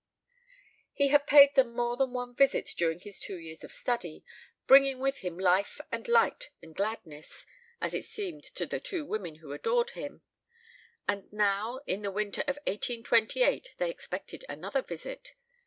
He 0.93 1.09
had 1.09 1.27
paid 1.27 1.53
them 1.53 1.75
more 1.75 1.95
than 1.95 2.11
one 2.11 2.33
visit 2.33 2.73
during 2.75 3.01
his 3.01 3.19
two 3.19 3.37
years 3.37 3.63
of 3.63 3.71
study, 3.71 4.25
bringing 4.65 4.97
with 4.97 5.19
him 5.19 5.37
life 5.37 5.79
and 5.91 6.07
light 6.07 6.49
and 6.59 6.73
gladness, 6.75 7.45
as 7.79 7.93
it 7.93 8.05
seemed 8.05 8.43
to 8.55 8.65
the 8.65 8.79
two 8.79 9.05
women 9.05 9.35
who 9.35 9.53
adored 9.53 9.91
him; 9.91 10.23
and 11.07 11.31
now, 11.31 11.81
in 11.85 12.01
the 12.01 12.09
winter 12.09 12.41
of 12.47 12.55
1828, 12.65 13.75
they 13.77 13.91
expected 13.91 14.43
another 14.49 14.81
visit. 14.81 15.35